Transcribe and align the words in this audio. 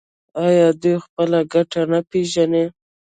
آیا 0.45 0.67
دوی 0.81 0.95
خپله 1.05 1.39
ګټه 1.53 1.81
نه 1.91 1.99
پیژني؟ 2.09 2.65